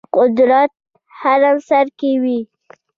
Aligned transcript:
قدرت 0.17 0.71
هرم 1.19 1.57
سر 1.67 1.85
کې 1.99 2.11
وي. 2.21 2.39